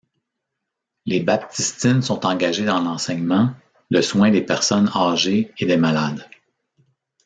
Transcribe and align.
Les 1.05 1.19
Baptistines 1.19 2.01
sont 2.01 2.25
engagées 2.25 2.65
dans 2.65 2.79
l'enseignement, 2.79 3.51
le 3.91 4.01
soin 4.01 4.31
des 4.31 4.41
personnes 4.41 4.89
âgées 4.95 5.53
et 5.59 5.67
des 5.67 5.77
malades. 5.77 6.27